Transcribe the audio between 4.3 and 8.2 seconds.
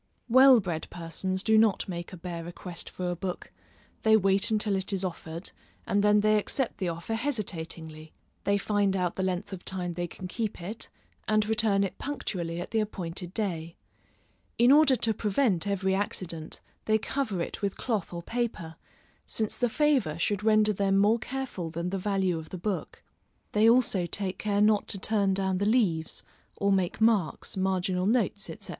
until it is offered, and then they accept the offer hesitatingly;